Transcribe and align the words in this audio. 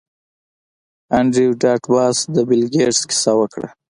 انډریو 1.17 1.51
ډاټ 1.61 1.83
باس 1.93 2.17
د 2.35 2.37
بیل 2.49 2.63
ګیټس 2.73 3.01
کیسه 3.09 3.31
وکړه 3.39 3.69